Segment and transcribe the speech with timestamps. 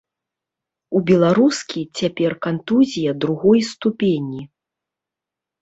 [0.99, 4.41] У беларускі цяпер кантузія другой ступені.